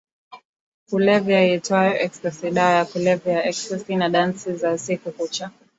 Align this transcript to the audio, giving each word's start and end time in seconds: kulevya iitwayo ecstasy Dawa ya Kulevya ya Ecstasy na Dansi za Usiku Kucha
kulevya 0.89 1.39
iitwayo 1.47 1.93
ecstasy 2.05 2.47
Dawa 2.55 2.73
ya 2.79 2.85
Kulevya 2.91 3.31
ya 3.35 3.45
Ecstasy 3.49 3.93
na 3.97 4.07
Dansi 4.09 4.55
za 4.55 4.71
Usiku 4.73 5.11
Kucha 5.17 5.51